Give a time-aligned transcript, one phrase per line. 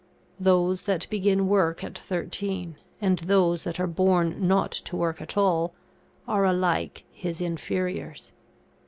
[0.39, 5.37] Those that begin work at thirteen, and those that are born not to work at
[5.37, 5.75] all,
[6.27, 8.31] are alike his inferiors.